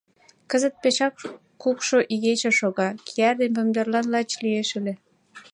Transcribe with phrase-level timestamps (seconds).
[0.49, 1.13] Кызыт пешак
[1.61, 4.93] кукшо игече шога, кияр ден помидорлан лач лиеш ыле.